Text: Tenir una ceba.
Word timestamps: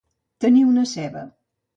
Tenir 0.45 0.63
una 0.69 0.85
ceba. 0.93 1.23